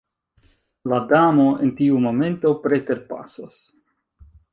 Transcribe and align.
La 0.93 0.97
Damo 1.11 1.45
en 1.65 1.73
tiu 1.81 1.99
momento 2.05 2.53
preterpasas. 2.65 3.59